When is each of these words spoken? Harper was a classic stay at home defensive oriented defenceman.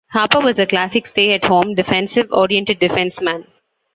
Harper 0.09 0.39
was 0.39 0.57
a 0.57 0.65
classic 0.65 1.05
stay 1.05 1.31
at 1.33 1.45
home 1.45 1.75
defensive 1.75 2.25
oriented 2.31 2.79
defenceman. 2.79 3.45